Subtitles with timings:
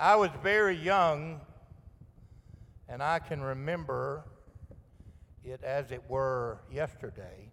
[0.00, 1.42] I was very young,
[2.88, 4.24] and I can remember
[5.44, 7.50] it as it were yesterday.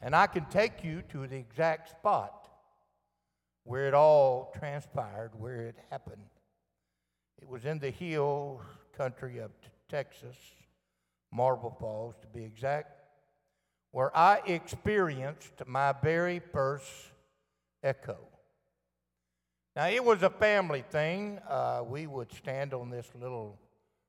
[0.00, 2.48] And I can take you to the exact spot
[3.62, 6.26] where it all transpired, where it happened.
[7.40, 8.60] It was in the hill
[8.98, 9.52] country of
[9.88, 10.34] Texas,
[11.32, 13.00] Marble Falls to be exact,
[13.92, 16.90] where I experienced my very first
[17.80, 18.31] echo.
[19.74, 21.38] Now, it was a family thing.
[21.48, 23.58] Uh, we would stand on this little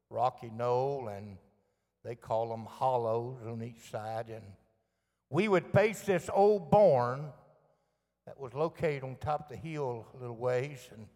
[0.09, 1.38] rocky knoll, and
[2.03, 4.44] they call them hollows on each side, and
[5.30, 7.27] we would face this old barn
[8.26, 11.08] that was located on top of the hill a little ways, and,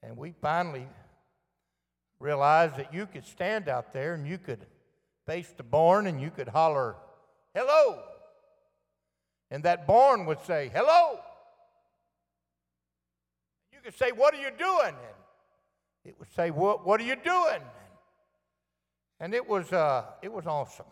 [0.00, 0.86] and we finally
[2.20, 4.64] realized that you could stand out there and you could
[5.26, 6.94] face the barn and you could holler,
[7.52, 8.00] hello.
[9.50, 11.18] And that barn would say, hello
[13.86, 14.94] could say, What are you doing?
[14.94, 17.62] And it would say, What, what are you doing?
[19.20, 20.86] And it was, uh, it was awesome.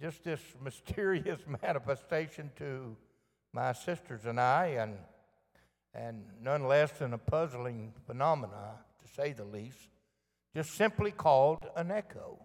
[0.00, 2.96] Just this mysterious manifestation to
[3.52, 4.96] my sisters and I, and,
[5.94, 9.88] and none less than a puzzling phenomena, to say the least,
[10.54, 12.38] just simply called an echo.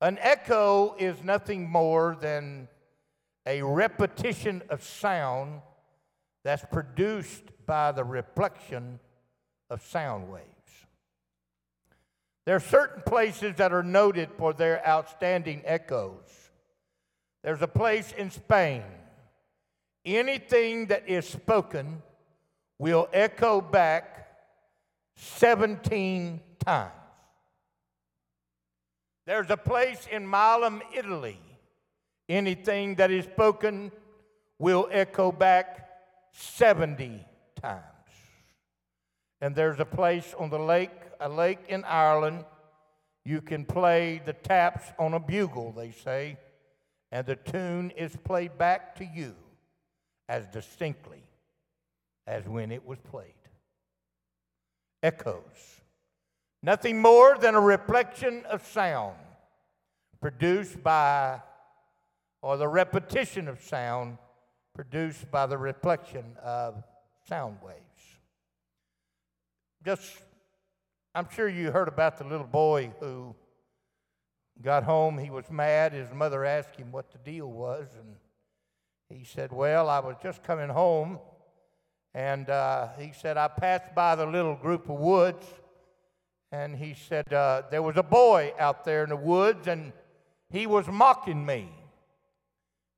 [0.00, 2.68] An echo is nothing more than
[3.44, 5.60] a repetition of sound
[6.42, 8.98] that's produced by the reflection
[9.70, 10.46] of sound waves.
[12.46, 16.24] There are certain places that are noted for their outstanding echoes.
[17.44, 18.82] There's a place in Spain.
[20.04, 22.02] Anything that is spoken
[22.78, 24.28] will echo back
[25.16, 26.92] 17 times.
[29.26, 31.38] There's a place in Milan, Italy.
[32.30, 33.92] Anything that is spoken
[34.58, 35.86] will echo back
[36.32, 37.26] 70
[37.60, 37.82] times.
[39.40, 42.44] And there's a place on the lake, a lake in Ireland,
[43.24, 46.38] you can play the taps on a bugle, they say,
[47.12, 49.34] and the tune is played back to you
[50.28, 51.22] as distinctly
[52.26, 53.34] as when it was played.
[55.02, 55.80] Echoes.
[56.62, 59.16] Nothing more than a reflection of sound
[60.20, 61.40] produced by,
[62.42, 64.18] or the repetition of sound
[64.74, 66.82] produced by the reflection of
[67.28, 67.78] sound waves.
[69.84, 70.18] Just,
[71.14, 73.34] I'm sure you heard about the little boy who
[74.62, 75.18] got home.
[75.18, 75.92] He was mad.
[75.92, 78.16] His mother asked him what the deal was, and
[79.10, 81.18] he said, Well, I was just coming home,
[82.14, 85.46] and uh, he said, I passed by the little group of woods,
[86.50, 89.92] and he said, uh, There was a boy out there in the woods, and
[90.50, 91.68] he was mocking me.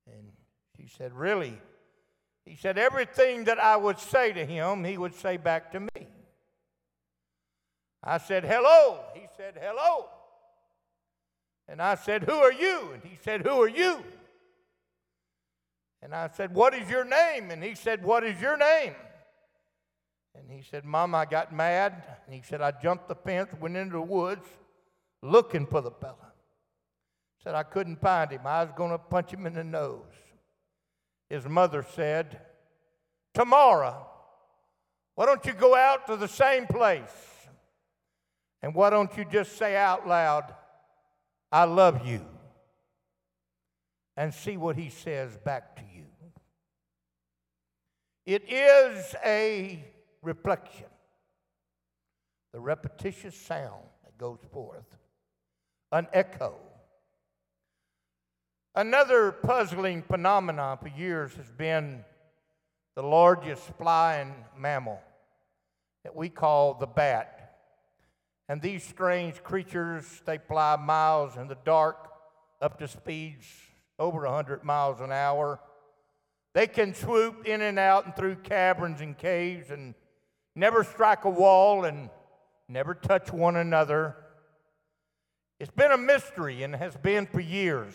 [0.07, 0.31] And
[0.77, 1.61] she said, Really?
[2.51, 6.09] He said, Everything that I would say to him, he would say back to me.
[8.03, 8.99] I said, Hello.
[9.15, 10.07] He said, Hello.
[11.69, 12.91] And I said, Who are you?
[12.93, 14.03] And he said, Who are you?
[16.03, 17.53] And I said, What is your name?
[17.53, 18.97] And he said, What is your name?
[20.35, 22.03] And he said, Mom, I got mad.
[22.27, 24.49] And he said, I jumped the fence, went into the woods
[25.23, 26.33] looking for the fella.
[27.45, 28.41] Said I couldn't find him.
[28.45, 30.10] I was going to punch him in the nose
[31.31, 32.41] his mother said,
[33.33, 34.07] Tomorrow,
[35.15, 37.09] why don't you go out to the same place?
[38.63, 40.53] And why don't you just say out loud,
[41.51, 42.21] I love you?
[44.17, 46.05] And see what he says back to you.
[48.27, 49.83] It is a
[50.23, 50.87] reflection,
[52.53, 54.99] the repetitious sound that goes forth,
[55.93, 56.57] an echo
[58.75, 62.05] Another puzzling phenomenon for years has been
[62.95, 65.01] the largest flying mammal
[66.05, 67.57] that we call the bat.
[68.49, 72.11] And these strange creatures, they fly miles in the dark
[72.61, 73.47] up to speeds
[73.99, 75.61] over 100 miles an hour.
[76.55, 79.95] They can swoop in and out and through caverns and caves and
[80.55, 82.09] never strike a wall and
[82.69, 84.17] never touch one another.
[85.59, 87.95] It's been a mystery and has been for years.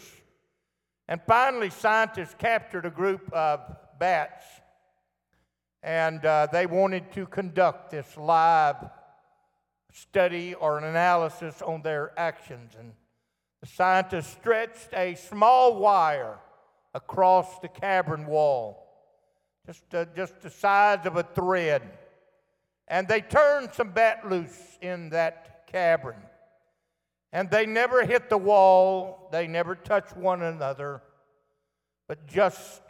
[1.08, 3.60] And finally, scientists captured a group of
[4.00, 4.44] bats,
[5.84, 8.78] and uh, they wanted to conduct this live
[9.94, 12.74] study or an analysis on their actions.
[12.78, 12.94] And
[13.62, 16.40] the scientists stretched a small wire
[16.94, 18.88] across the cavern wall,
[19.66, 21.84] just, uh, just the size of a thread.
[22.88, 26.22] And they turned some bat loose in that cavern.
[27.36, 31.02] And they never hit the wall, they never touched one another,
[32.08, 32.82] but just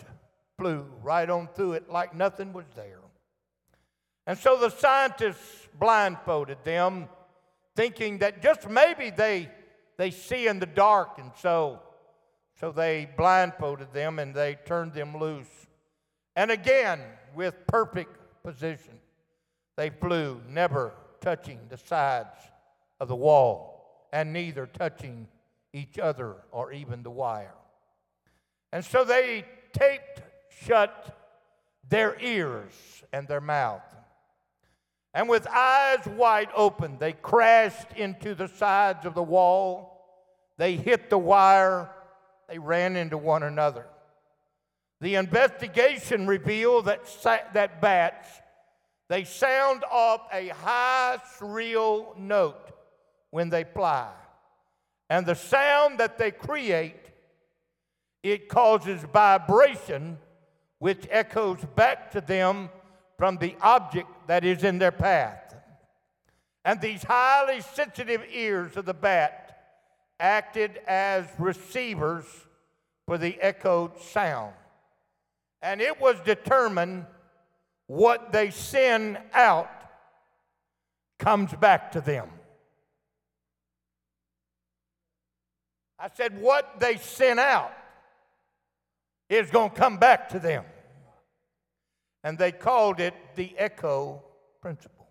[0.56, 3.00] flew right on through it like nothing was there.
[4.28, 7.10] And so the scientists blindfolded them,
[7.76, 9.50] thinking that just maybe they,
[9.98, 11.18] they see in the dark.
[11.18, 11.82] And so,
[12.60, 15.66] so they blindfolded them and they turned them loose.
[16.36, 17.02] And again,
[17.34, 19.00] with perfect position,
[19.76, 22.38] they flew, never touching the sides
[23.00, 23.75] of the wall,
[24.16, 25.28] and neither touching
[25.74, 27.54] each other or even the wire.
[28.72, 30.22] And so they taped
[30.62, 31.14] shut
[31.90, 32.72] their ears
[33.12, 33.84] and their mouth.
[35.14, 40.02] And with eyes wide open, they crashed into the sides of the wall.
[40.58, 41.90] They hit the wire.
[42.48, 43.86] They ran into one another.
[45.02, 47.02] The investigation revealed that,
[47.54, 48.30] that bats,
[49.10, 52.72] they sound off a high, shrill note
[53.36, 54.10] when they fly.
[55.10, 57.12] And the sound that they create,
[58.24, 60.18] it causes vibration
[60.80, 62.70] which echoes back to them
[63.18, 65.54] from the object that is in their path.
[66.64, 69.58] And these highly sensitive ears of the bat
[70.18, 72.24] acted as receivers
[73.06, 74.54] for the echoed sound.
[75.62, 77.06] And it was determined
[77.88, 79.70] what they send out
[81.20, 82.30] comes back to them.
[86.00, 87.72] I said, what they sent out
[89.30, 90.66] is going to come back to them.
[92.24, 94.24] And they called it the echo
[94.62, 95.08] principle.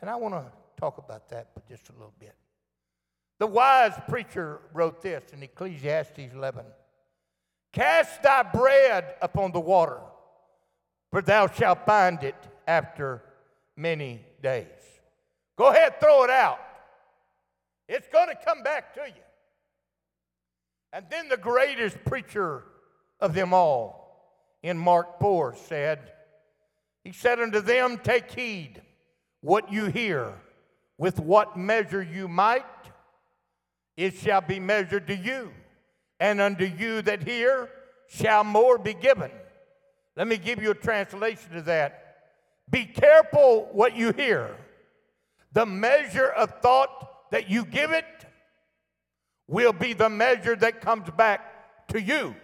[0.00, 0.44] And I want to
[0.78, 2.34] talk about that for just a little bit.
[3.38, 6.64] The wise preacher wrote this in Ecclesiastes 11
[7.72, 10.00] Cast thy bread upon the water,
[11.10, 12.34] for thou shalt find it
[12.66, 13.22] after
[13.76, 14.66] many days.
[15.58, 16.58] Go ahead, throw it out.
[17.88, 19.22] It's going to come back to you.
[20.92, 22.64] And then the greatest preacher
[23.20, 24.06] of them all
[24.62, 26.12] in Mark 4 said,
[27.04, 28.82] He said unto them, Take heed
[29.40, 30.32] what you hear,
[30.98, 32.64] with what measure you might,
[33.96, 35.52] it shall be measured to you,
[36.20, 37.68] and unto you that hear
[38.08, 39.30] shall more be given.
[40.16, 42.02] Let me give you a translation of that.
[42.70, 44.56] Be careful what you hear.
[45.52, 48.04] The measure of thought that you give it
[49.48, 52.34] will be the measure that comes back to you.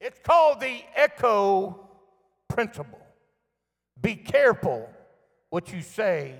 [0.00, 1.88] It's called the echo
[2.48, 3.00] principle.
[4.00, 4.88] Be careful
[5.50, 6.34] what you say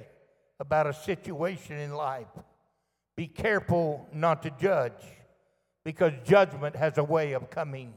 [0.58, 2.26] about a situation in life.
[3.16, 5.04] Be careful not to judge
[5.84, 7.94] because judgment has a way of coming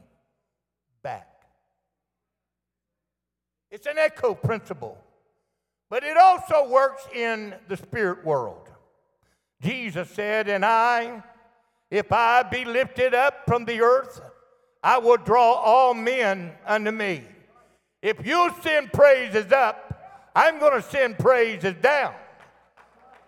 [1.02, 1.28] back.
[3.70, 4.98] It's an echo principle,
[5.90, 8.68] but it also works in the spirit world.
[9.62, 11.22] Jesus said, And I,
[11.90, 14.20] if I be lifted up from the earth,
[14.82, 17.22] I will draw all men unto me.
[18.02, 22.14] If you send praises up, I'm going to send praises down.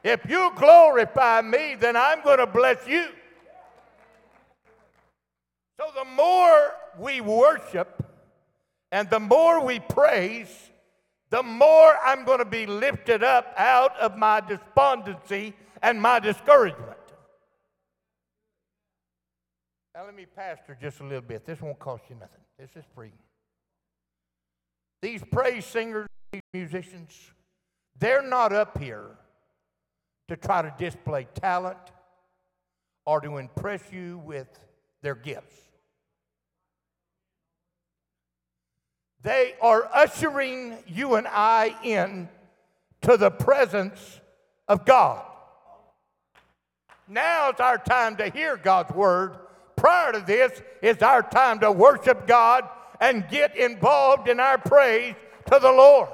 [0.04, 3.08] If you glorify me, then I'm going to bless you.
[5.78, 8.04] So the more we worship
[8.90, 10.70] and the more we praise,
[11.30, 16.96] the more I'm going to be lifted up out of my despondency and my discouragement.
[19.94, 21.44] Now, let me pastor just a little bit.
[21.44, 23.12] This won't cost you nothing, this is free.
[25.02, 27.32] These praise singers, these musicians,
[27.99, 29.11] they're not up here
[30.28, 31.78] to try to display talent
[33.06, 34.49] or to impress you with
[35.02, 35.56] their gifts.
[39.23, 42.28] They are ushering you and I in
[43.02, 44.20] to the presence
[44.68, 45.25] of God.
[47.08, 49.38] Now's our time to hear God's word
[49.76, 52.68] prior to this is our time to worship God
[53.00, 55.14] and get involved in our praise
[55.50, 56.10] to the Lord.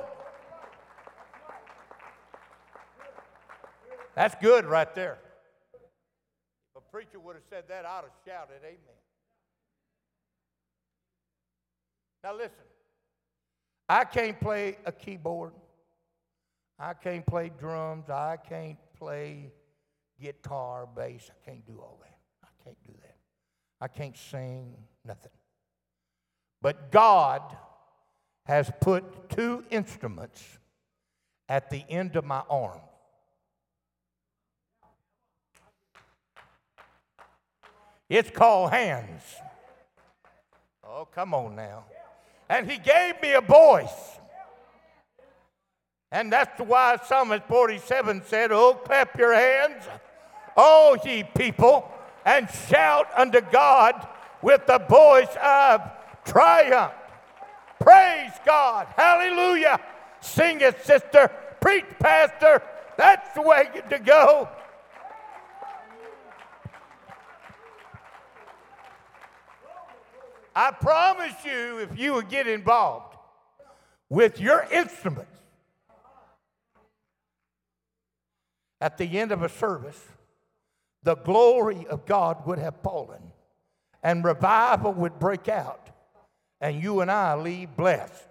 [4.14, 5.18] That's good right there.
[5.74, 8.78] If a preacher would have said that, I'd have shouted, Amen.
[12.22, 12.52] Now listen,
[13.88, 15.52] I can't play a keyboard.
[16.78, 18.08] I can't play drums.
[18.08, 19.50] I can't play
[20.20, 21.30] guitar, bass.
[21.30, 22.18] I can't do all that.
[22.42, 23.16] I can't do that.
[23.80, 25.32] I can't sing, nothing.
[26.62, 27.42] But God
[28.46, 30.42] has put two instruments
[31.48, 32.80] at the end of my arm.
[38.08, 39.22] It's called hands.
[40.86, 41.84] Oh, come on now.
[42.48, 44.13] And he gave me a voice.
[46.14, 49.82] And that's why Psalm 47 said, Oh, clap your hands,
[50.56, 51.90] oh, ye people,
[52.24, 54.06] and shout unto God
[54.40, 55.80] with the voice of
[56.24, 56.92] triumph.
[57.80, 58.86] Praise God.
[58.96, 59.80] Hallelujah.
[60.20, 61.32] Sing it, sister.
[61.60, 62.62] Preach, pastor.
[62.96, 64.48] That's the way to go.
[70.54, 73.16] I promise you, if you would get involved
[74.08, 75.33] with your instruments
[78.84, 79.98] at the end of a service,
[81.04, 83.32] the glory of God would have fallen
[84.02, 85.88] and revival would break out,
[86.60, 88.28] and you and I leave blessed.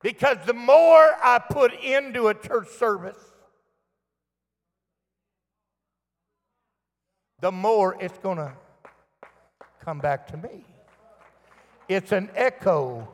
[0.00, 3.18] Because the more I put into a church service,
[7.40, 8.52] the more it's going to
[9.84, 10.64] come back to me.
[11.88, 13.08] It's an echo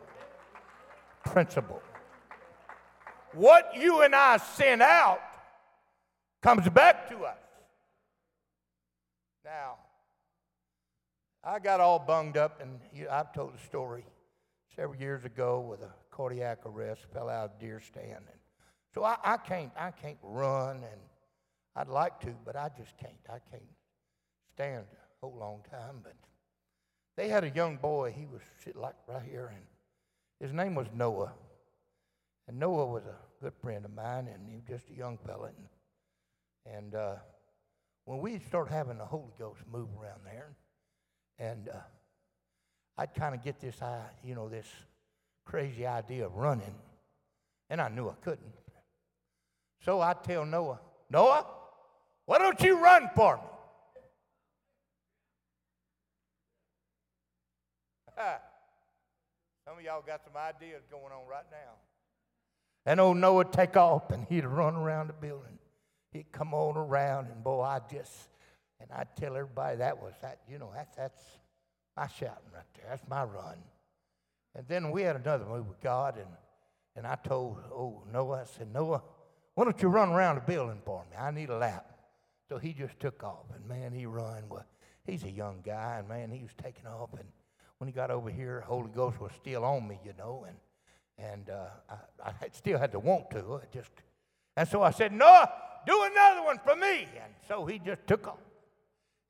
[1.25, 1.81] principle.
[3.35, 5.21] What you and I send out
[6.43, 7.37] comes back to us.
[9.45, 9.77] Now,
[11.45, 12.79] I got all bunged up, and
[13.11, 14.05] I've told the story
[14.77, 18.11] several years ago with a cardiac arrest, fell out of deer stand.
[18.11, 18.41] And
[18.95, 21.01] so I, I can't, I can't run, and
[21.75, 23.15] I'd like to, but I just can't.
[23.29, 23.63] I can't
[24.55, 25.97] stand a whole long time.
[26.03, 26.15] But
[27.17, 29.65] they had a young boy, he was sitting like right here, and
[30.39, 31.33] his name was Noah.
[32.49, 35.51] And Noah was a good friend of mine, and he was just a young fella.
[36.67, 37.15] And, and uh,
[38.05, 40.57] when we start having the Holy Ghost move around there,
[41.39, 41.79] and uh,
[42.99, 43.77] I'd kind of get this,
[44.25, 44.67] you know, this
[45.45, 46.75] crazy idea of running,
[47.71, 48.53] and I knew I couldn't.
[49.85, 50.81] So I tell Noah,
[51.11, 51.47] Noah,
[52.27, 53.43] why don't you run for me?
[59.67, 61.92] Some of y'all got some ideas going on right now.
[62.85, 65.59] And old Noah'd take off and he'd run around the building.
[66.11, 68.29] He'd come on around and boy, I just
[68.81, 71.23] and I'd tell everybody that was that, you know, that's that's
[71.97, 72.87] my shouting right there.
[72.89, 73.57] That's my run.
[74.55, 76.29] And then we had another move with God and
[76.95, 79.03] and I told old Noah, I said, Noah,
[79.55, 81.17] why don't you run around the building for me?
[81.17, 81.87] I need a lap.
[82.49, 84.45] So he just took off and man, he run.
[84.49, 84.67] Well,
[85.05, 87.29] he's a young guy and man, he was taking off and
[87.79, 90.57] when he got over here, Holy Ghost was still on me, you know, and
[91.19, 93.61] and uh, I, I still had to want to.
[93.63, 93.91] I just
[94.57, 95.51] and so I said, Noah,
[95.87, 97.07] do another one for me.
[97.23, 98.39] And so he just took off.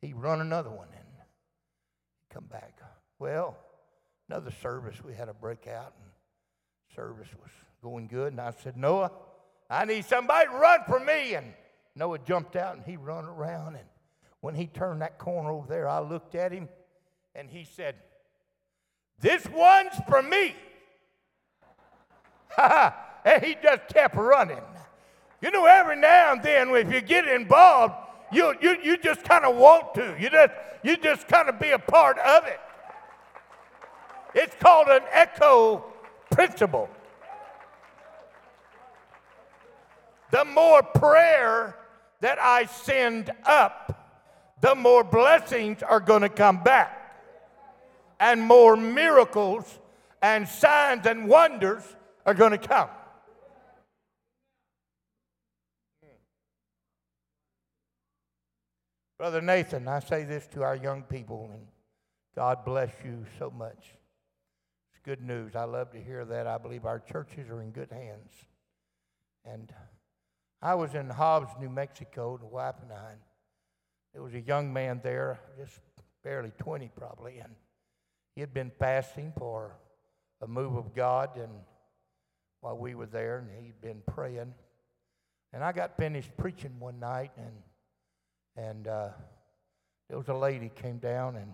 [0.01, 1.07] He run another one and
[2.31, 2.81] come back.
[3.19, 3.57] Well,
[4.29, 7.51] another service we had a breakout and service was
[7.83, 8.33] going good.
[8.33, 9.13] And I said, Noah,
[9.71, 11.35] I need somebody to run for me.
[11.35, 11.53] And
[11.95, 13.77] Noah jumped out and he run around.
[13.77, 13.87] And
[14.41, 16.69] when he turned that corner over there, I looked at him
[17.37, 17.95] and he said,
[19.21, 20.57] this one's for me.
[23.25, 24.63] and he just kept running.
[25.41, 27.95] You know, every now and then, if you get involved,
[28.33, 30.17] you, you, you just kind of want to.
[30.19, 32.61] You just, you just kind of be a part of it.
[34.35, 35.85] It's called an echo
[36.31, 36.89] principle.
[40.31, 41.77] The more prayer
[42.21, 43.99] that I send up,
[44.63, 47.03] the more blessings are going to come back
[48.19, 49.79] and more miracles
[50.23, 51.83] and signs and wonders
[52.25, 52.89] are going to come.
[59.19, 61.63] Brother Nathan, I say this to our young people, and
[62.35, 63.95] God bless you so much.
[64.91, 65.55] It's good news.
[65.55, 66.49] I love to hear that.
[66.49, 68.33] I believe our churches are in good hands.
[69.45, 69.73] And
[70.61, 73.13] I was in Hobbs, New Mexico, the wife and I.
[73.13, 73.21] And
[74.13, 75.81] There was a young man there, just
[76.23, 77.55] barely 20 probably, and
[78.35, 79.77] he had been fasting for
[80.41, 81.53] a move of God, and
[82.63, 84.55] while we were there, and he'd been praying.
[85.53, 87.53] And I got finished preaching one night, and
[88.57, 89.09] and uh,
[90.09, 91.53] there was a lady came down, and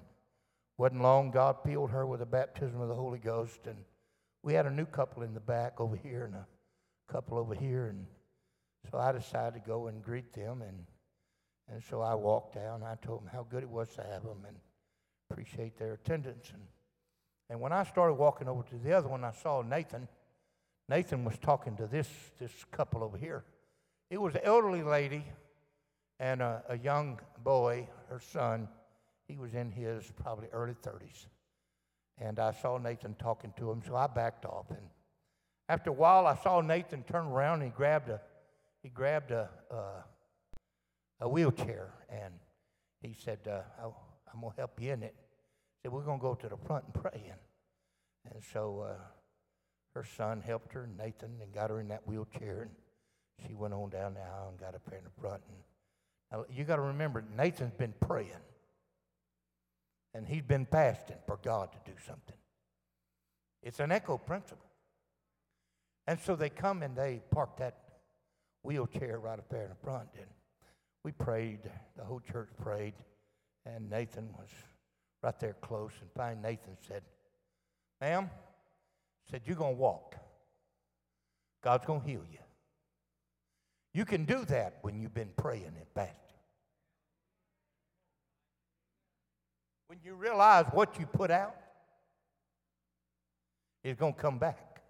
[0.76, 3.78] wasn't long God filled her with the baptism of the Holy Ghost, and
[4.44, 6.46] we had a new couple in the back over here, and a
[7.12, 8.06] couple over here, and
[8.90, 10.84] so I decided to go and greet them, and
[11.70, 12.82] and so I walked down.
[12.82, 14.56] I told them how good it was to have them, and
[15.30, 16.50] appreciate their attendance.
[16.52, 16.62] And,
[17.50, 20.08] and when I started walking over to the other one, I saw Nathan.
[20.88, 23.45] Nathan was talking to this, this couple over here.
[24.11, 25.25] It was an elderly lady
[26.18, 28.68] and a, a young boy, her son.
[29.26, 31.26] He was in his probably early 30s.
[32.16, 34.71] And I saw Nathan talking to him, so I backed off.
[34.71, 34.88] And
[35.68, 38.21] after a while, I saw Nathan turn around and he grabbed a,
[38.83, 39.85] he grabbed a, a,
[41.21, 42.33] a wheelchair and
[43.02, 43.95] he said, uh, oh,
[44.33, 45.14] I'm going to help you in it.
[45.18, 47.23] He Said, We're going to go to the front and pray.
[47.30, 48.95] And, and so uh,
[49.99, 52.62] her son helped her, Nathan, and got her in that wheelchair.
[52.62, 52.71] And
[53.45, 55.43] she went on down the aisle and got up there in the front.
[56.31, 58.31] And you got to remember, Nathan's been praying.
[60.14, 62.37] And he's been fasting for God to do something.
[63.64, 64.71] It's an echo principle.
[66.07, 67.76] And so they come and they park that
[68.62, 70.11] wheelchair right up there in the front.
[70.17, 70.28] And
[71.05, 72.95] we prayed, the whole church prayed,
[73.67, 74.49] and Nathan was
[75.25, 75.93] right there close.
[76.00, 77.02] And finally, Nathan said,
[78.00, 78.31] Ma'am,
[79.30, 80.16] said, You're going to walk.
[81.62, 82.38] God's going to heal you.
[83.94, 86.14] You can do that when you've been praying and fasting.
[89.88, 91.56] When you realize what you put out
[93.82, 94.82] is going to come back.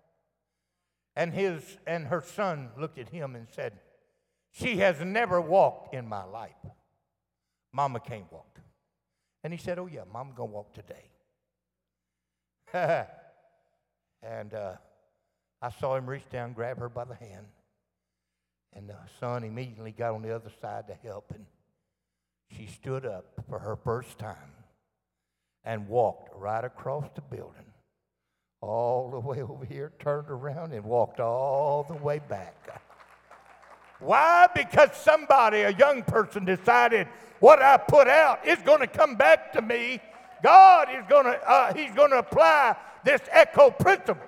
[1.16, 3.72] And his and her son looked at him and said,
[4.52, 6.54] She has never walked in my life.
[7.72, 8.60] Mama can't walk.
[9.42, 11.10] And he said, Oh, yeah, Mama's going to walk today.
[14.22, 14.72] and uh,
[15.60, 17.46] I saw him reach down, grab her by the hand.
[18.74, 21.32] And the son immediately got on the other side to help.
[21.34, 21.46] And
[22.56, 24.52] she stood up for her first time
[25.64, 27.72] and walked right across the building,
[28.60, 32.82] all the way over here, turned around, and walked all the way back.
[34.00, 34.46] Why?
[34.54, 37.08] Because somebody, a young person, decided
[37.40, 40.00] what I put out is going to come back to me.
[40.42, 44.22] God is going to, uh, He's going to apply this echo principle.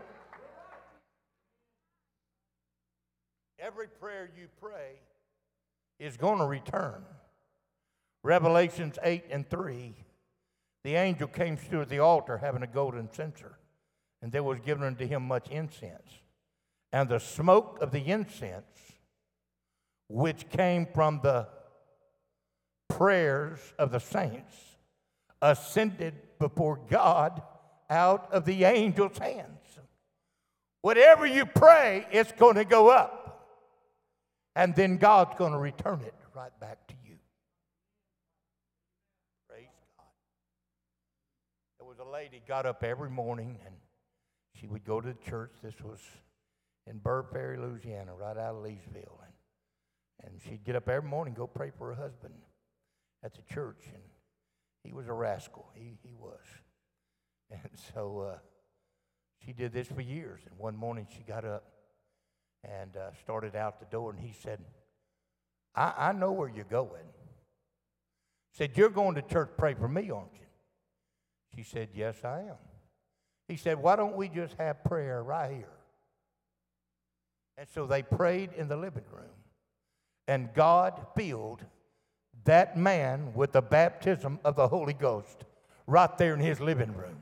[3.59, 5.01] Every prayer you pray
[5.99, 7.05] is going to return.
[8.23, 9.95] Revelations 8 and 3
[10.83, 13.59] the angel came to the altar having a golden censer,
[14.23, 16.21] and there was given unto him much incense.
[16.93, 18.65] And the smoke of the incense,
[20.09, 21.49] which came from the
[22.89, 24.57] prayers of the saints,
[25.43, 27.43] ascended before God
[27.89, 29.79] out of the angel's hands.
[30.83, 33.21] Whatever you pray, it's going to go up.
[34.57, 37.17] And then God's going to return it right back to you.
[39.49, 40.07] Praise God.
[41.79, 43.75] There was a lady got up every morning and
[44.55, 45.53] she would go to the church.
[45.63, 46.01] This was
[46.87, 49.19] in Burr Ferry, Louisiana, right out of Leesville.
[49.25, 49.35] And,
[50.25, 52.35] and she'd get up every morning, go pray for her husband
[53.23, 53.85] at the church.
[53.93, 54.03] And
[54.83, 55.71] he was a rascal.
[55.75, 56.41] He, he was.
[57.53, 58.39] And so uh,
[59.45, 60.41] she did this for years.
[60.49, 61.65] And one morning she got up
[62.63, 64.61] and uh, started out the door, and he said,
[65.75, 67.03] I, I know where you're going.
[68.53, 70.47] Said, You're going to church, pray for me, aren't you?
[71.57, 72.57] She said, Yes, I am.
[73.49, 75.73] He said, Why don't we just have prayer right here?
[77.57, 79.25] And so they prayed in the living room.
[80.29, 81.65] And God filled
[82.45, 85.45] that man with the baptism of the Holy Ghost
[85.87, 87.17] right there in his living room.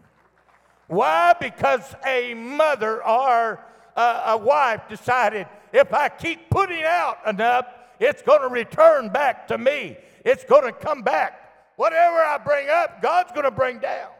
[0.86, 1.34] Why?
[1.38, 3.64] Because a mother or
[3.96, 7.66] a, a wife decided if I keep putting out enough,
[8.00, 9.96] it's going to return back to me.
[10.24, 11.74] It's going to come back.
[11.76, 14.10] Whatever I bring up, God's going to bring down.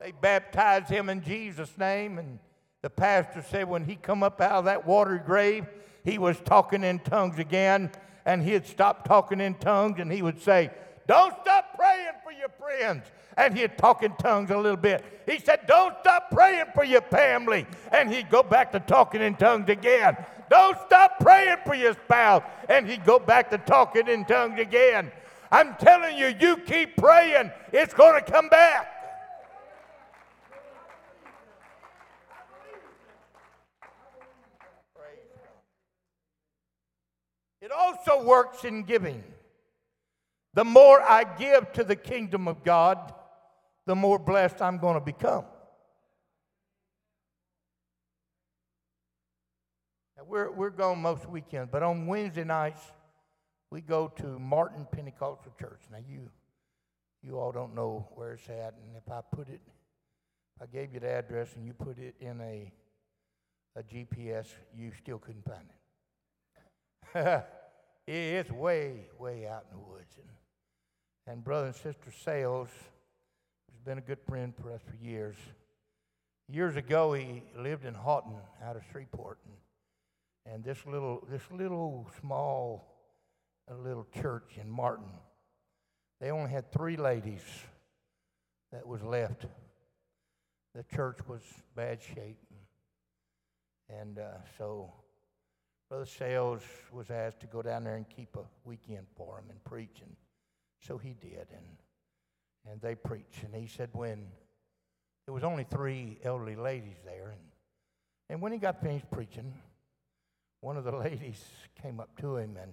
[0.00, 2.38] They baptized him in Jesus' name, and
[2.82, 5.66] the pastor said when he come up out of that watery grave,
[6.04, 7.90] he was talking in tongues again,
[8.24, 10.70] and he'd stop talking in tongues, and he would say,
[11.06, 13.04] "Don't stop praying for your friends."
[13.36, 15.04] and he'd talk in tongues a little bit.
[15.26, 17.66] He said, Don't stop praying for your family.
[17.90, 20.16] And he'd go back to talking in tongues again.
[20.50, 22.42] Don't stop praying for your spouse.
[22.68, 25.10] And he'd go back to talking in tongues again.
[25.50, 29.01] I'm telling you, you keep praying, it's going to come back.
[37.62, 39.22] It also works in giving.
[40.52, 43.14] The more I give to the kingdom of God,
[43.86, 45.44] the more blessed I'm going to become.
[50.16, 52.82] Now we're, we're gone most weekends, but on Wednesday nights,
[53.70, 55.82] we go to Martin Pentecostal Church.
[55.90, 56.28] Now, you,
[57.22, 59.60] you all don't know where it's at, and if I put it,
[60.60, 62.72] I gave you the address and you put it in a,
[63.76, 65.81] a GPS, you still couldn't find it.
[68.06, 70.16] it's way, way out in the woods.
[70.16, 72.68] And, and brother and sister Sales
[73.70, 75.36] who's been a good friend for us for years.
[76.48, 79.38] Years ago, he lived in Haughton out of Shreveport.
[79.44, 82.88] And, and this little, this little small
[83.68, 85.12] a little church in Martin,
[86.20, 87.42] they only had three ladies
[88.72, 89.46] that was left.
[90.74, 91.42] The church was
[91.76, 92.38] bad shape.
[93.88, 94.92] And uh, so
[95.92, 99.62] Brother Sales was asked to go down there and keep a weekend for him and
[99.62, 100.00] preach.
[100.00, 100.16] And
[100.80, 101.48] so he did.
[101.52, 101.66] And
[102.66, 103.42] and they preached.
[103.42, 104.24] And he said, when
[105.26, 107.42] there was only three elderly ladies there, and,
[108.30, 109.52] and when he got finished preaching,
[110.62, 111.44] one of the ladies
[111.82, 112.72] came up to him and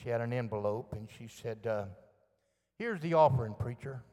[0.00, 1.86] she had an envelope and she said, uh,
[2.78, 4.04] Here's the offering, preacher.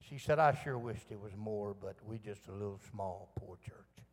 [0.00, 3.58] She said, I sure wished it was more, but we just a little small, poor
[3.64, 4.04] church.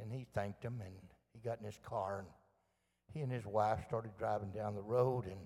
[0.00, 0.94] And he thanked him, and
[1.32, 2.28] he got in his car, and
[3.12, 5.40] he and his wife started driving down the road, and,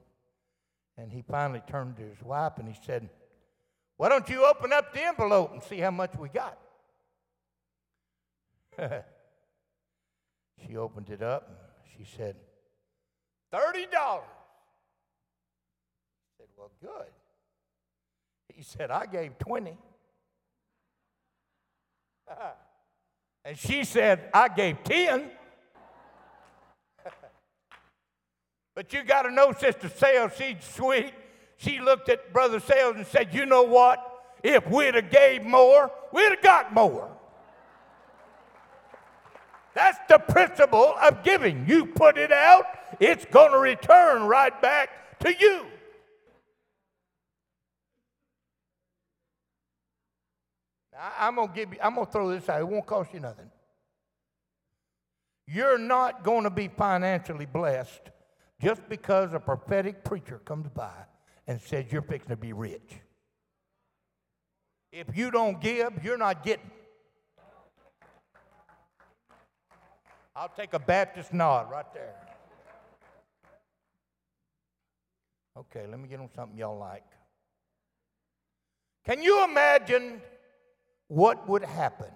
[0.97, 3.09] and he finally turned to his wife, and he said,
[3.97, 6.59] why don't you open up the envelope and see how much we got?
[10.67, 11.57] she opened it up, and
[11.97, 12.37] she said,
[13.53, 13.61] $30.
[13.95, 14.21] I
[16.37, 17.13] said, well, good.
[18.49, 19.77] He said, I gave 20.
[23.45, 25.31] and she said, I gave 10.
[28.83, 31.13] But you got to know, Sister Sales, she's sweet.
[31.57, 34.05] She looked at Brother Sales and said, You know what?
[34.43, 37.09] If we'd have gave more, we'd have got more.
[39.73, 41.65] That's the principle of giving.
[41.69, 42.65] You put it out,
[42.99, 45.67] it's going to return right back to you.
[51.21, 52.61] I'm gonna give you, I'm gonna throw this out.
[52.61, 53.51] It won't cost you nothing.
[55.47, 58.12] You're not going to be financially blessed
[58.63, 60.93] just because a prophetic preacher comes by
[61.47, 63.01] and says you're fixing to be rich.
[64.93, 66.71] If you don't give, you're not getting.
[70.37, 72.15] I'll take a Baptist nod right there.
[75.59, 77.05] Okay, let me get on something y'all like.
[79.05, 80.23] Can you imagine
[81.09, 82.13] what would happen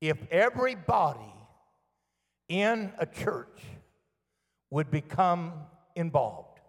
[0.00, 1.34] if everybody
[2.48, 3.60] in a church
[4.70, 5.52] would become
[5.96, 6.60] involved.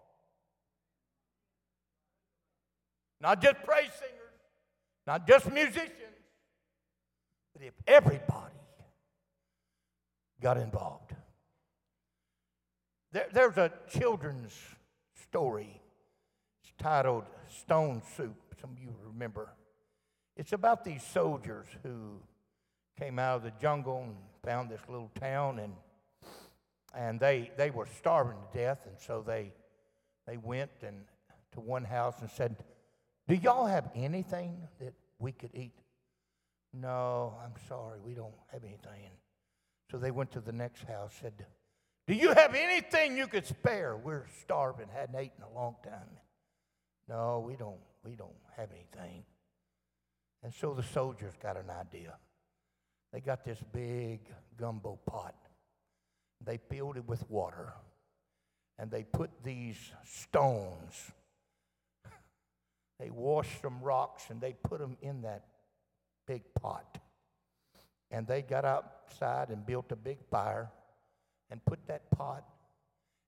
[3.20, 4.16] Not just praise singers,
[5.06, 5.90] not just musicians,
[7.52, 8.54] but if everybody
[10.40, 11.14] got involved.
[13.12, 14.56] There, there's a children's
[15.22, 15.80] story.
[16.62, 18.36] It's titled Stone Soup.
[18.60, 19.50] Some of you remember.
[20.36, 22.20] It's about these soldiers who
[22.98, 25.74] came out of the jungle and found this little town and
[26.94, 29.52] and they they were starving to death and so they
[30.26, 31.04] they went and
[31.52, 32.56] to one house and said,
[33.26, 35.74] "Do y'all have anything that we could eat?"
[36.72, 39.10] "No, I'm sorry, we don't have anything."
[39.90, 41.46] So they went to the next house said,
[42.06, 43.96] "Do you have anything you could spare?
[43.96, 46.18] We're starving, hadn't eaten a long time."
[47.08, 49.24] "No, we don't we don't have anything."
[50.42, 52.16] And so the soldiers got an idea.
[53.12, 54.20] They got this big
[54.56, 55.34] gumbo pot.
[56.44, 57.72] They filled it with water.
[58.78, 61.12] And they put these stones.
[62.98, 65.44] They washed some rocks and they put them in that
[66.26, 66.98] big pot.
[68.10, 70.70] And they got outside and built a big fire
[71.50, 72.44] and put that pot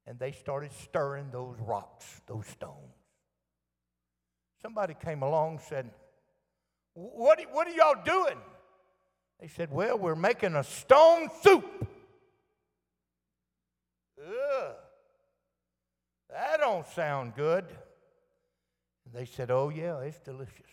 [0.06, 2.96] and they started stirring those rocks, those stones.
[4.60, 5.90] Somebody came along and said,
[6.94, 8.38] what, what are y'all doing?
[9.40, 11.64] They said, Well, we're making a stone soup.
[14.20, 14.74] Ugh,
[16.30, 17.64] that don't sound good.
[19.12, 20.70] They said, Oh, yeah, it's delicious.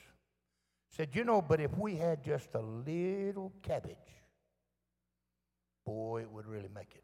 [0.96, 3.98] Said, You know, but if we had just a little cabbage,
[5.86, 7.04] boy, it would really make it.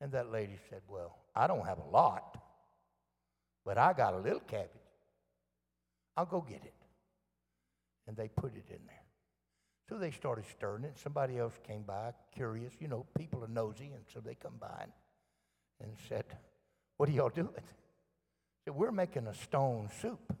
[0.00, 2.40] And that lady said, Well, I don't have a lot,
[3.64, 4.70] but I got a little cabbage.
[6.16, 6.74] I'll go get it
[8.06, 9.02] and they put it in there.
[9.88, 10.96] So they started stirring it.
[11.02, 12.72] Somebody else came by, curious.
[12.78, 14.92] You know, people are nosy, and so they come by and,
[15.80, 16.24] and said,
[16.96, 17.50] What are y'all doing?
[18.64, 20.34] Said, We're making a stone soup.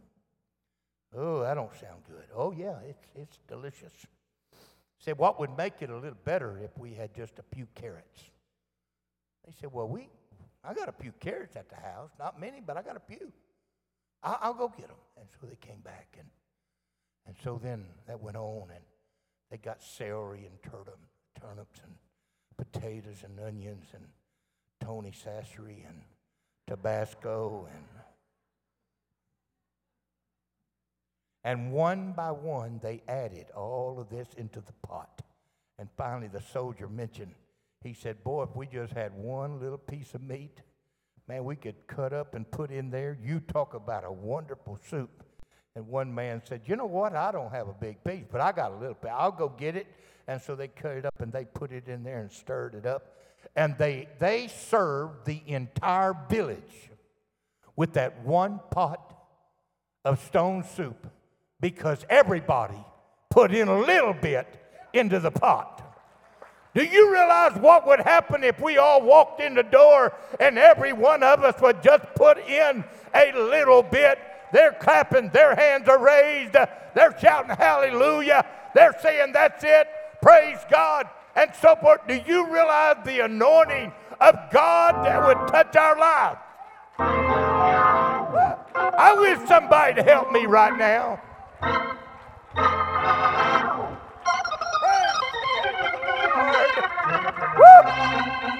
[1.16, 2.24] Oh, that don't sound good.
[2.34, 3.92] Oh, yeah, it's, it's delicious.
[4.98, 8.22] Said, What would make it a little better if we had just a few carrots?
[9.46, 10.08] They said, Well, we,
[10.64, 12.10] I got a few carrots at the house.
[12.18, 13.32] Not many, but I got a few.
[14.22, 14.96] I'll, I'll go get them.
[15.18, 16.28] And so they came back and
[17.26, 18.84] and so then that went on, and
[19.50, 20.58] they got celery and
[21.40, 21.94] turnips and
[22.56, 24.04] potatoes and onions and
[24.80, 26.02] Tony Chachere and
[26.66, 27.84] Tabasco and
[31.44, 35.22] and one by one they added all of this into the pot.
[35.78, 37.34] And finally the soldier mentioned,
[37.82, 40.62] he said, Boy, if we just had one little piece of meat,
[41.28, 43.18] man, we could cut up and put in there.
[43.22, 45.22] You talk about a wonderful soup.
[45.76, 47.14] And one man said, You know what?
[47.14, 49.10] I don't have a big piece, but I got a little bit.
[49.14, 49.86] I'll go get it.
[50.26, 52.86] And so they cut it up and they put it in there and stirred it
[52.86, 53.16] up.
[53.54, 56.90] And they, they served the entire village
[57.76, 59.14] with that one pot
[60.06, 61.06] of stone soup
[61.64, 62.76] because everybody
[63.30, 64.46] put in a little bit
[64.92, 65.80] into the pot.
[66.74, 70.92] Do you realize what would happen if we all walked in the door and every
[70.92, 74.18] one of us would just put in a little bit
[74.52, 79.88] They're clapping, their hands are raised, they're shouting hallelujah, they're saying that's it,
[80.20, 82.06] praise God, and so forth.
[82.06, 86.40] Do you realize the anointing of God that would touch our lives?
[88.76, 91.22] I wish somebody to help me right now.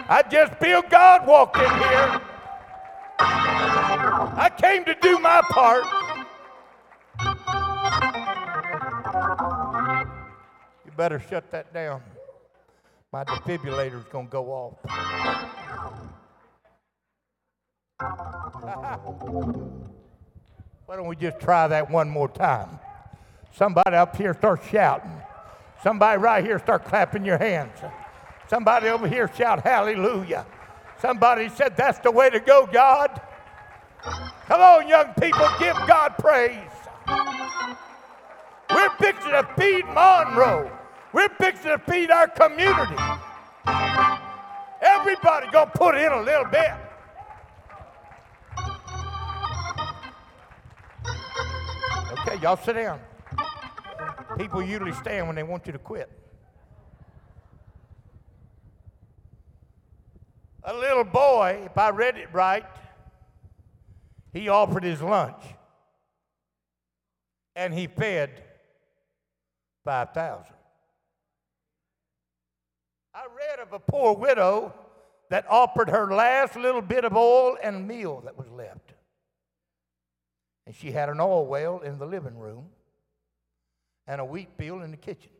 [0.07, 2.21] I just feel God walked in here.
[3.19, 5.87] I came to do my part.
[10.85, 12.03] You better shut that down.
[13.12, 14.75] My defibrillator's going to go off.
[20.87, 22.79] Why don't we just try that one more time?
[23.53, 25.23] Somebody up here start shouting.
[25.83, 27.79] Somebody right here start clapping your hands.
[28.49, 30.47] Somebody over here shout hallelujah.
[31.01, 33.21] Somebody said that's the way to go, God.
[34.47, 36.59] Come on, young people, give God praise.
[38.71, 40.71] We're fixing to feed Monroe.
[41.13, 42.97] We're fixing to feed our community.
[44.81, 46.73] Everybody gonna put in a little bit.
[52.19, 53.01] Okay, y'all sit down.
[54.37, 56.11] People usually stand when they want you to quit.
[60.65, 62.64] A little boy, if I read it right,
[64.33, 65.42] he offered his lunch
[67.57, 68.31] and he fed
[69.85, 70.55] 5,000.
[73.14, 74.73] I read of a poor widow
[75.31, 78.94] that offered her last little bit of oil and meal that was left.
[80.66, 82.66] And she had an oil well in the living room
[84.07, 85.31] and a wheat field in the kitchen.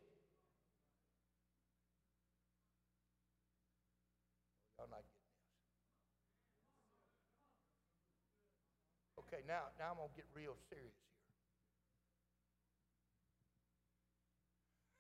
[9.34, 10.95] Okay, now, now I'm going to get real serious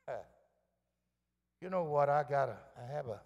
[0.06, 0.14] here.
[0.16, 0.20] Uh,
[1.62, 2.08] you know what?
[2.08, 3.20] I got a, I have a,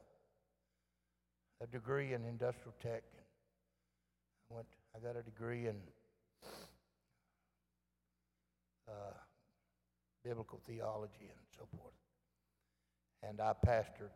[1.63, 3.03] a degree in industrial tech.
[4.51, 5.77] I went, I got a degree in
[8.89, 9.13] uh,
[10.25, 11.93] biblical theology and so forth.
[13.23, 14.13] And I pastored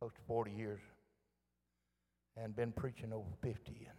[0.00, 0.80] close to 40 years
[2.36, 3.70] and been preaching over 50.
[3.70, 3.98] And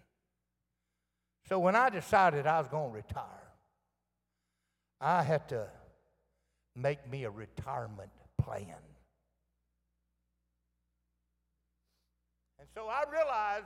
[1.49, 3.25] so when I decided I was going to retire,
[5.01, 5.67] I had to
[6.75, 8.75] make me a retirement plan.
[12.59, 13.65] And so I realized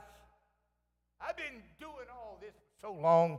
[1.20, 3.38] I've been doing all this so long.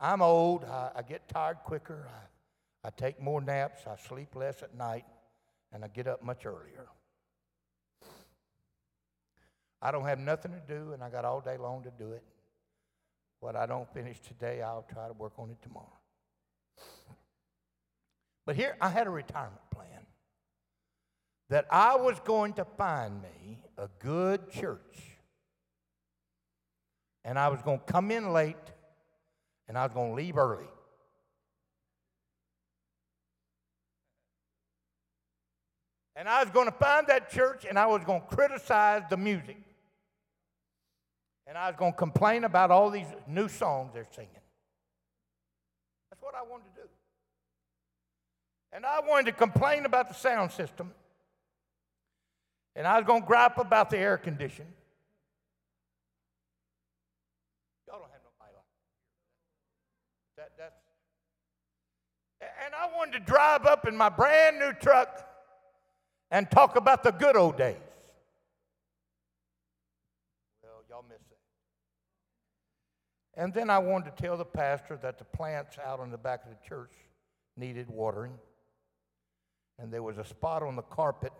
[0.00, 0.64] I'm old.
[0.64, 2.08] I, I get tired quicker.
[2.08, 3.82] I, I take more naps.
[3.86, 5.04] I sleep less at night.
[5.72, 6.88] And I get up much earlier.
[9.80, 12.22] I don't have nothing to do, and I got all day long to do it.
[13.44, 15.92] What I don't finish today, I'll try to work on it tomorrow.
[18.46, 20.06] But here, I had a retirement plan
[21.50, 25.18] that I was going to find me a good church.
[27.22, 28.56] And I was going to come in late
[29.68, 30.70] and I was going to leave early.
[36.16, 39.18] And I was going to find that church and I was going to criticize the
[39.18, 39.58] music.
[41.46, 44.30] And I was going to complain about all these new songs they're singing.
[46.10, 46.88] That's what I wanted to do.
[48.72, 50.92] And I wanted to complain about the sound system.
[52.74, 54.72] And I was going to gripe about the air conditioning.
[57.86, 58.64] Y'all don't have nobody like
[60.36, 60.50] that.
[60.58, 60.74] That's,
[62.64, 65.24] and I wanted to drive up in my brand new truck
[66.30, 67.76] and talk about the good old days.
[70.62, 71.34] Well, y'all missed that.
[73.36, 76.44] And then I wanted to tell the pastor that the plants out on the back
[76.44, 76.92] of the church
[77.56, 78.34] needed watering.
[79.78, 81.32] And there was a spot on the carpet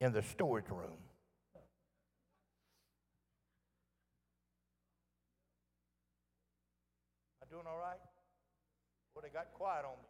[0.00, 0.98] in the storage room.
[7.42, 8.00] I doing all right?
[9.14, 10.08] Well, they got quiet on me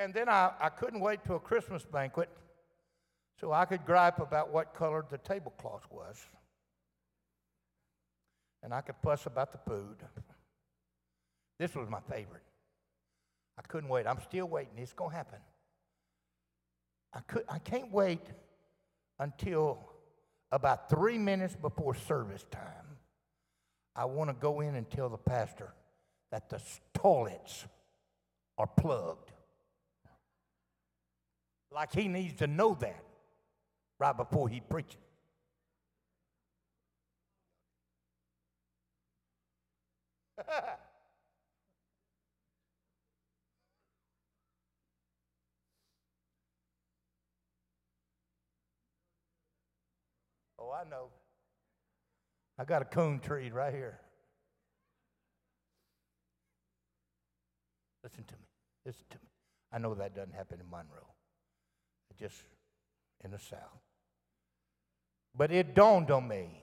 [0.00, 2.28] And then I, I couldn't wait till a Christmas banquet
[3.40, 6.16] so I could gripe about what color the tablecloth was.
[8.62, 9.96] And I could fuss about the food.
[11.58, 12.42] This was my favorite.
[13.58, 14.06] I couldn't wait.
[14.06, 14.72] I'm still waiting.
[14.76, 15.40] It's going to happen.
[17.12, 18.20] I, could, I can't wait
[19.18, 19.78] until
[20.52, 22.62] about three minutes before service time.
[23.96, 25.72] I want to go in and tell the pastor
[26.30, 26.60] that the
[26.94, 27.64] toilets
[28.56, 29.32] are plugged.
[31.72, 33.02] Like he needs to know that
[33.98, 34.96] right before he preaches.
[50.58, 51.08] oh, I know.
[52.58, 53.98] I got a coon tree right here.
[58.02, 58.46] Listen to me.
[58.86, 59.28] Listen to me.
[59.72, 61.06] I know that doesn't happen in Monroe.
[62.18, 62.42] Just
[63.24, 63.82] in the South.
[65.36, 66.62] But it dawned on me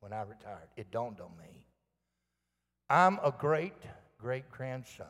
[0.00, 0.68] when I retired.
[0.76, 1.69] It dawned on me.
[2.90, 3.72] I'm a great
[4.20, 5.06] great grandson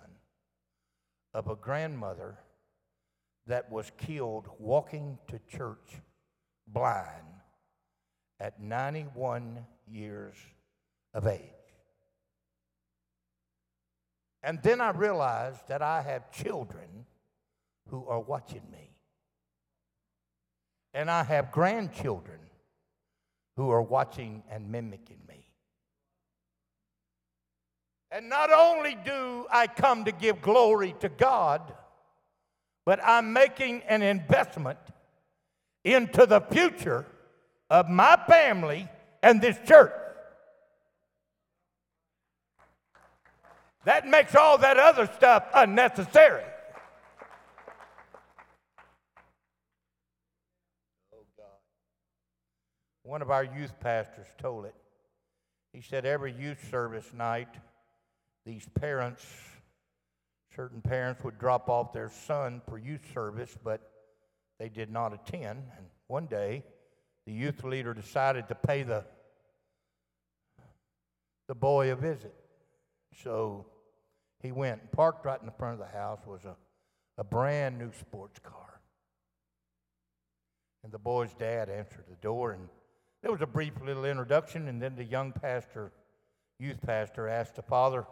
[1.34, 2.38] of a grandmother
[3.46, 6.00] that was killed walking to church
[6.68, 7.26] blind
[8.38, 10.36] at 91 years
[11.12, 11.40] of age.
[14.42, 17.06] And then I realized that I have children
[17.88, 18.90] who are watching me.
[20.94, 22.40] And I have grandchildren
[23.56, 25.39] who are watching and mimicking me.
[28.10, 31.72] And not only do I come to give glory to God,
[32.84, 34.78] but I'm making an investment
[35.84, 37.06] into the future
[37.68, 38.88] of my family
[39.22, 39.92] and this church.
[43.84, 46.44] That makes all that other stuff unnecessary.
[53.02, 54.74] One of our youth pastors told it.
[55.72, 57.48] He said every youth service night,
[58.50, 59.24] these parents,
[60.56, 63.80] certain parents would drop off their son for youth service, but
[64.58, 65.62] they did not attend.
[65.76, 66.64] And one day,
[67.26, 69.04] the youth leader decided to pay the,
[71.46, 72.34] the boy a visit.
[73.22, 73.66] So
[74.42, 76.56] he went and parked right in the front of the house was a,
[77.18, 78.80] a brand new sports car.
[80.82, 82.68] And the boy's dad answered the door and
[83.22, 85.92] there was a brief little introduction, and then the young pastor,
[86.58, 88.06] youth pastor, asked the father,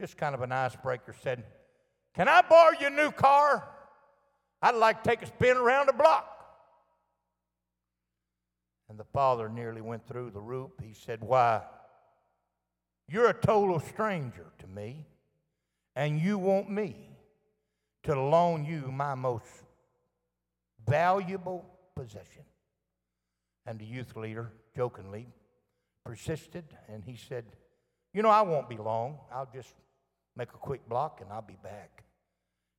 [0.00, 1.44] just kind of an icebreaker, said,
[2.14, 3.68] Can I borrow your new car?
[4.62, 6.32] I'd like to take a spin around the block.
[8.88, 10.70] And the father nearly went through the roof.
[10.82, 11.62] He said, Why,
[13.08, 15.06] you're a total stranger to me,
[15.94, 17.10] and you want me
[18.04, 19.46] to loan you my most
[20.86, 22.44] valuable possession.
[23.66, 25.26] And the youth leader, jokingly,
[26.06, 27.44] persisted and he said,
[28.14, 29.18] You know, I won't be long.
[29.32, 29.74] I'll just
[30.36, 32.04] make a quick block and I'll be back.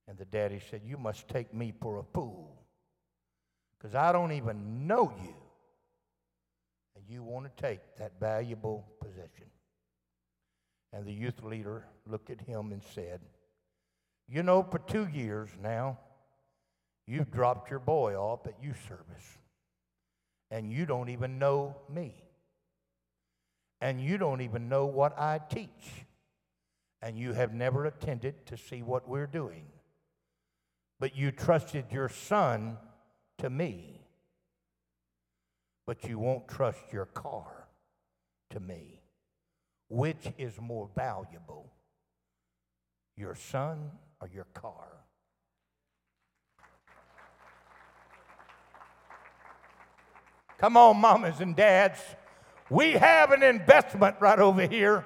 [0.07, 2.55] And the daddy said, You must take me for a fool
[3.77, 5.35] because I don't even know you.
[6.95, 9.47] And you want to take that valuable possession.
[10.93, 13.19] And the youth leader looked at him and said,
[14.27, 15.99] You know, for two years now,
[17.05, 19.37] you've dropped your boy off at youth service
[20.49, 22.13] and you don't even know me.
[23.81, 26.06] And you don't even know what I teach.
[27.01, 29.65] And you have never attended to see what we're doing.
[30.99, 32.77] But you trusted your son
[33.37, 34.01] to me.
[35.85, 37.67] But you won't trust your car
[38.49, 39.01] to me.
[39.89, 41.71] Which is more valuable,
[43.15, 44.87] your son or your car?
[50.57, 51.99] Come on, mamas and dads.
[52.69, 55.05] We have an investment right over here.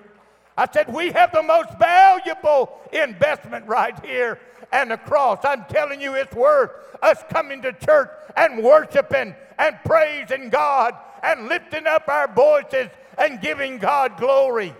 [0.58, 4.40] I said, we have the most valuable investment right here
[4.72, 5.40] and the cross.
[5.44, 11.48] I'm telling you, it's worth us coming to church and worshiping and praising God and
[11.48, 14.76] lifting up our voices and giving God glory.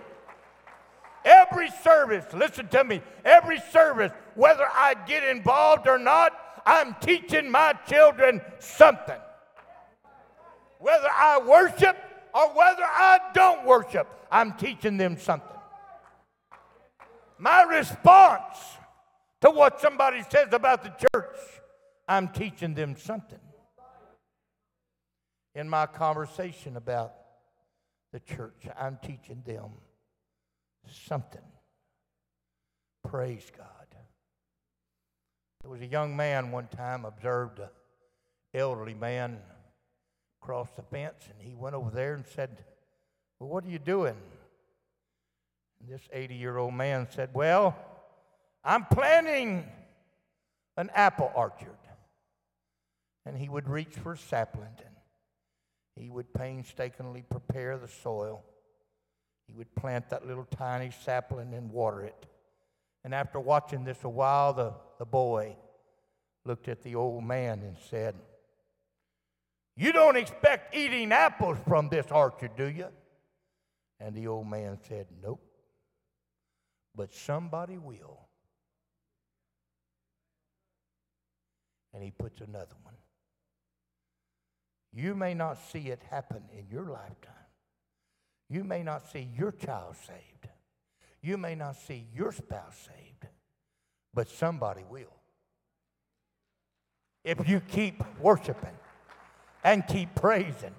[1.24, 6.32] Every service, listen to me, every service, whether I get involved or not,
[6.66, 9.18] I'm teaching my children something
[10.82, 11.96] whether I worship
[12.34, 15.51] or whether I don't worship, I'm teaching them something.
[17.42, 18.56] My response
[19.40, 21.36] to what somebody says about the church,
[22.06, 23.40] I'm teaching them something.
[25.56, 27.14] In my conversation about
[28.12, 29.72] the church, I'm teaching them
[30.86, 31.42] something.
[33.08, 33.66] Praise God.
[35.62, 37.70] There was a young man one time observed an
[38.54, 39.40] elderly man
[40.40, 42.62] across the fence, and he went over there and said,
[43.40, 44.14] Well, what are you doing?
[45.88, 47.76] This 80 year old man said, Well,
[48.64, 49.68] I'm planting
[50.76, 51.68] an apple orchard.
[53.26, 54.94] And he would reach for a sapling and
[55.94, 58.42] he would painstakingly prepare the soil.
[59.46, 62.26] He would plant that little tiny sapling and water it.
[63.04, 65.56] And after watching this a while, the, the boy
[66.44, 68.14] looked at the old man and said,
[69.76, 72.88] you don't expect eating apples from this orchard, do you?
[74.00, 75.40] And the old man said, Nope.
[76.94, 78.20] But somebody will.
[81.94, 82.94] And he puts another one.
[84.94, 87.32] You may not see it happen in your lifetime.
[88.48, 90.48] You may not see your child saved.
[91.22, 93.26] You may not see your spouse saved,
[94.12, 95.14] but somebody will.
[97.24, 98.76] If you keep worshiping
[99.62, 100.74] and keep praising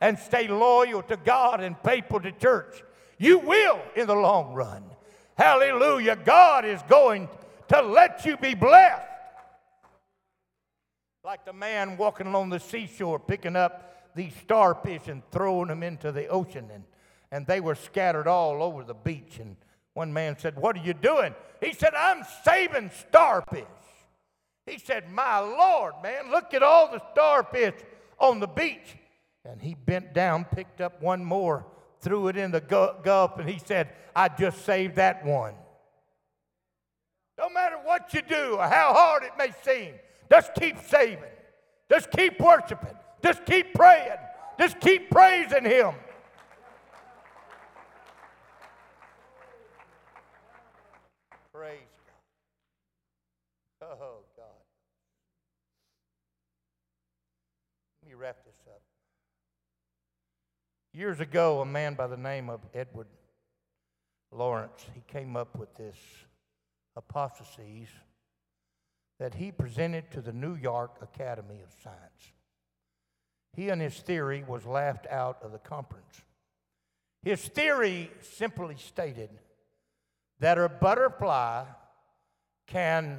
[0.00, 2.82] and stay loyal to God and faithful to church,
[3.18, 4.84] you will in the long run.
[5.42, 6.14] Hallelujah.
[6.14, 7.28] God is going
[7.66, 9.02] to let you be blessed.
[11.24, 16.12] Like the man walking along the seashore picking up these starfish and throwing them into
[16.12, 16.84] the ocean, and,
[17.32, 19.40] and they were scattered all over the beach.
[19.40, 19.56] And
[19.94, 21.34] one man said, What are you doing?
[21.60, 23.64] He said, I'm saving starfish.
[24.64, 27.74] He said, My Lord, man, look at all the starfish
[28.20, 28.96] on the beach.
[29.44, 31.66] And he bent down, picked up one more,
[32.02, 35.54] threw it in the gulf, and he said, I just saved that one.
[37.38, 39.94] No matter what you do or how hard it may seem,
[40.30, 41.24] just keep saving.
[41.88, 42.94] Just keep worshiping.
[43.22, 44.18] Just keep praying.
[44.58, 45.94] Just keep praising Him.
[51.52, 51.78] Praise
[53.80, 53.98] God.
[54.00, 54.46] Oh, God.
[58.02, 58.51] Let me wrap this.
[60.94, 63.06] Years ago, a man by the name of Edward
[64.30, 65.96] Lorenz, he came up with this
[66.94, 67.88] hypothesis
[69.18, 72.32] that he presented to the New York Academy of Science.
[73.54, 76.22] He and his theory was laughed out of the conference.
[77.22, 79.30] His theory simply stated
[80.40, 81.64] that a butterfly
[82.66, 83.18] can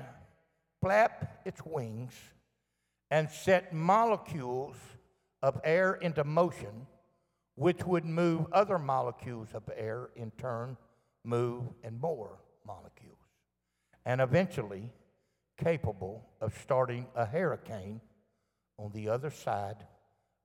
[0.80, 2.14] flap its wings
[3.10, 4.76] and set molecules
[5.42, 6.86] of air into motion,
[7.56, 10.78] which would move other molecules of air in turn,
[11.24, 13.18] move and more molecules.
[14.06, 14.89] And eventually,
[15.58, 18.01] capable of starting a hurricane
[18.78, 19.86] on the other side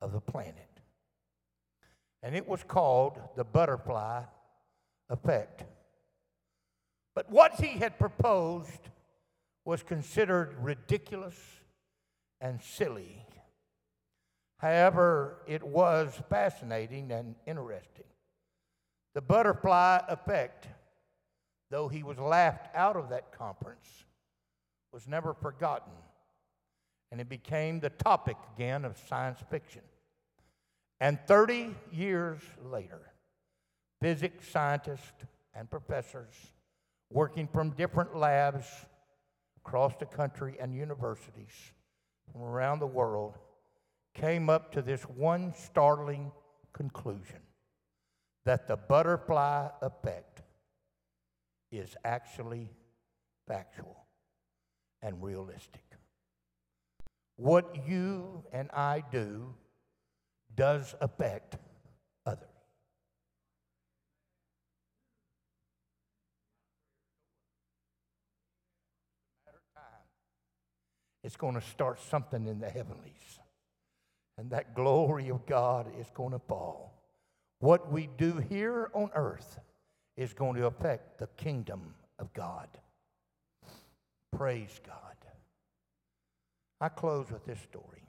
[0.01, 0.81] of the planet.
[2.23, 4.23] And it was called the butterfly
[5.09, 5.65] effect.
[7.15, 8.91] But what he had proposed
[9.65, 11.37] was considered ridiculous
[12.41, 13.25] and silly.
[14.59, 18.05] However, it was fascinating and interesting.
[19.15, 20.69] The butterfly effect,
[21.71, 23.87] though he was laughed out of that conference,
[24.93, 25.93] was never forgotten,
[27.13, 29.83] and it became the topic again of science fiction.
[31.01, 33.13] And 30 years later,
[34.01, 36.35] physics scientists and professors
[37.11, 38.67] working from different labs
[39.65, 41.73] across the country and universities
[42.33, 43.39] from around the world
[44.19, 46.33] came up to this one startling
[46.73, 47.41] conclusion
[48.45, 50.43] that the butterfly effect
[51.71, 52.69] is actually
[53.47, 54.07] factual
[55.03, 55.83] and realistic.
[57.37, 59.55] What you and I do
[60.57, 61.57] does affect
[62.27, 62.49] others.
[71.23, 73.38] It's going to start something in the heavenlies.
[74.39, 76.95] And that glory of God is going to fall.
[77.59, 79.59] What we do here on earth
[80.17, 82.69] is going to affect the kingdom of God.
[84.37, 84.95] Praise God.
[86.81, 88.05] I close with this story.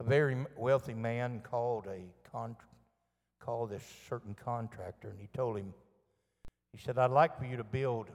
[0.00, 2.56] A very wealthy man called a con-
[3.40, 5.72] called this certain contractor, and he told him,
[6.72, 8.10] he said, "I'd like for you to build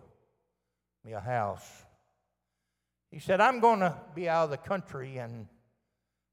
[1.04, 1.86] me a house."
[3.12, 5.48] He said, "I'm going to be out of the country, and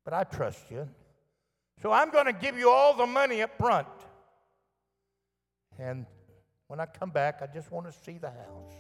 [0.05, 0.89] but I trust you,
[1.83, 3.89] so I'm going to give you all the money up front."
[5.79, 6.07] And
[6.69, 8.73] when I come back, I just want to see the house.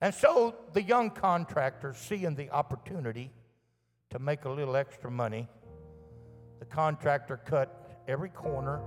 [0.00, 3.32] And so the young contractor, seeing the opportunity
[4.10, 5.48] to make a little extra money,
[6.58, 8.80] the contractor cut every corner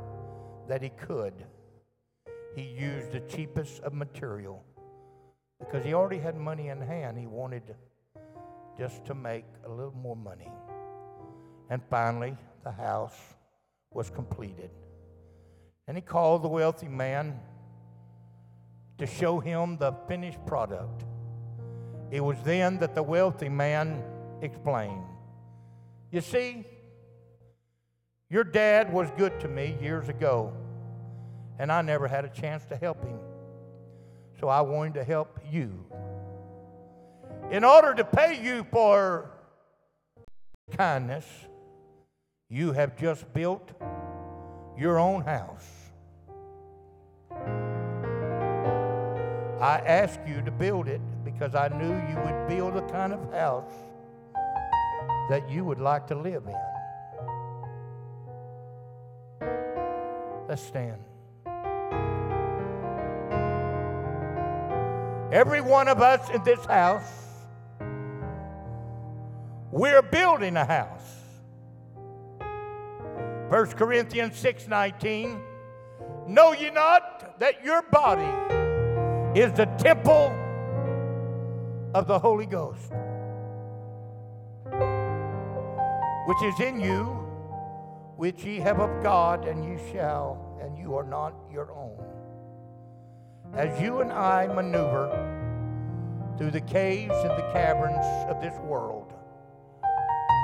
[0.67, 1.34] that he could.
[2.55, 4.63] He used the cheapest of material
[5.60, 7.18] because he already had money in hand.
[7.18, 7.76] He wanted
[8.78, 10.49] just to make a little more money.
[11.70, 13.18] And finally, the house
[13.91, 14.72] was completed.
[15.88, 17.39] And he called the wealthy man
[18.97, 21.05] to show him the finished product.
[22.12, 24.03] It was then that the wealthy man
[24.41, 25.03] explained
[26.12, 26.66] You see,
[28.30, 30.53] your dad was good to me years ago,
[31.60, 33.20] and I never had a chance to help him.
[34.39, 35.85] So I wanted to help you.
[37.51, 39.31] In order to pay you for
[40.77, 41.25] kindness,
[42.49, 43.69] you have just built
[44.77, 45.67] your own house.
[49.59, 53.33] I asked you to build it because I knew you would build the kind of
[53.33, 53.73] house
[55.29, 56.55] that you would like to live in.
[60.47, 61.09] Let's stand.
[65.32, 67.03] Every one of us in this house,
[69.71, 71.19] we're building a house.
[73.49, 75.39] 1 Corinthians 6:19
[76.27, 78.32] Know ye not that your body
[79.39, 80.34] is the temple
[81.93, 82.91] of the Holy Ghost,
[86.25, 87.05] which is in you,
[88.17, 92.09] which ye have of God, and you shall, and you are not your own.
[93.53, 95.09] As you and I maneuver
[96.37, 99.13] through the caves and the caverns of this world,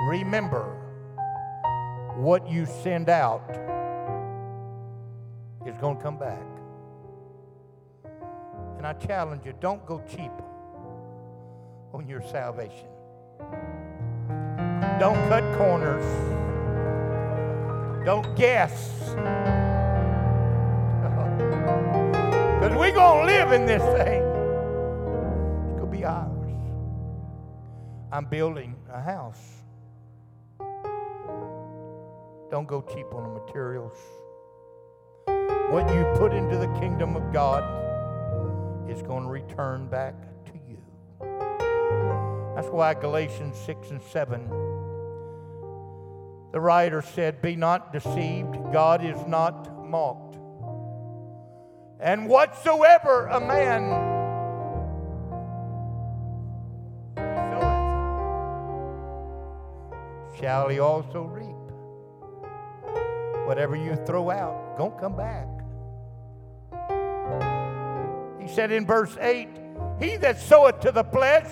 [0.09, 0.81] remember
[2.15, 3.49] what you send out
[5.65, 6.41] is going to come back.
[8.77, 10.31] And I challenge you don't go cheap
[11.93, 12.87] on your salvation.
[14.99, 16.05] Don't cut corners.
[18.05, 19.15] Don't guess.
[22.66, 24.24] Because we're going to live in this thing.
[24.24, 26.49] It's going to be ours.
[28.11, 29.39] I'm building a house.
[32.49, 33.95] Don't go cheap on the materials.
[35.70, 37.61] What you put into the kingdom of God
[38.89, 40.80] is going to return back to you.
[42.55, 44.49] That's why Galatians 6 and 7,
[46.51, 50.34] the writer said, Be not deceived, God is not mocked.
[52.05, 53.89] And whatsoever a man
[57.17, 57.59] soweth,
[60.39, 61.47] shall he also reap.
[63.47, 65.47] Whatever you throw out, don't come back.
[68.39, 69.49] He said in verse 8,
[69.99, 71.49] He that soweth to the flesh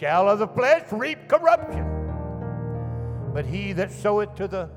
[0.00, 1.86] shall of the flesh reap corruption.
[3.32, 4.68] But he that soweth to the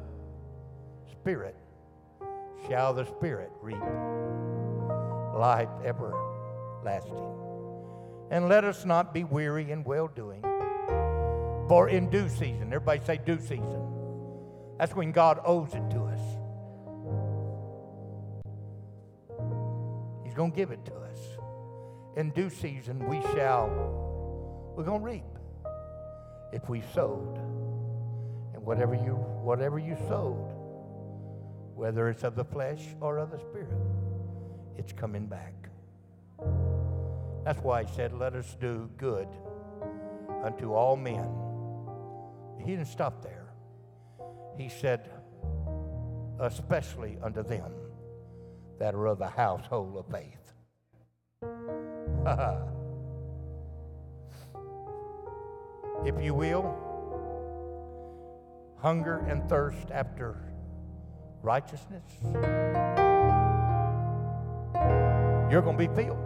[1.11, 1.55] Spirit
[2.67, 3.81] shall the Spirit reap
[5.37, 7.17] life everlasting.
[8.31, 10.41] And let us not be weary in well doing,
[11.67, 13.81] for in due season, everybody say due season,
[14.77, 16.19] that's when God owes it to us.
[20.23, 21.19] He's going to give it to us.
[22.15, 23.69] In due season, we shall,
[24.75, 25.23] we're going to reap
[26.51, 27.37] if we sowed.
[28.53, 30.52] And whatever you, whatever you sowed,
[31.75, 33.77] whether it's of the flesh or of the spirit,
[34.77, 35.53] it's coming back.
[37.43, 39.27] That's why he said, Let us do good
[40.43, 41.29] unto all men.
[42.59, 43.53] He didn't stop there.
[44.57, 45.11] He said,
[46.39, 47.71] Especially unto them
[48.79, 50.39] that are of the household of faith.
[56.05, 56.73] if you will,
[58.79, 60.52] hunger and thirst after
[61.43, 62.03] righteousness,
[65.51, 66.17] you're going to be filled.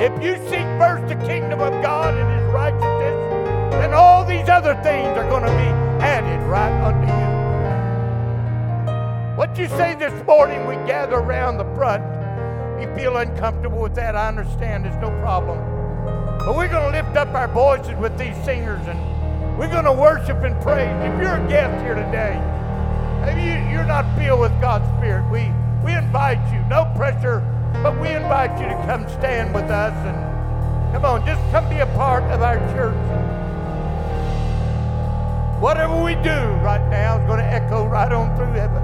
[0.00, 4.74] If you seek first the kingdom of God and his righteousness, then all these other
[4.82, 5.70] things are going to be
[6.02, 7.32] added right unto you.
[9.36, 12.02] What you say this morning, we gather around the front.
[12.80, 14.86] You feel uncomfortable with that, I understand.
[14.86, 15.71] There's no problem.
[16.44, 18.98] But we're going to lift up our voices with these singers and
[19.56, 20.90] we're going to worship and praise.
[21.06, 22.34] If you're a guest here today,
[23.24, 25.52] maybe you, are not filled with God's Spirit, we,
[25.84, 26.58] we invite you.
[26.68, 27.46] No pressure,
[27.82, 31.78] but we invite you to come stand with us and come on, just come be
[31.78, 32.98] a part of our church.
[35.62, 38.82] Whatever we do right now is going to echo right on through heaven.